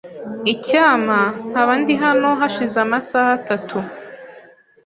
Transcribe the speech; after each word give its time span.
Icyampa 0.53 1.19
nkaba 1.49 1.73
ndi 1.81 1.93
hano 2.03 2.29
hashize 2.39 2.77
amasaha 2.85 3.29
atatu. 3.39 3.77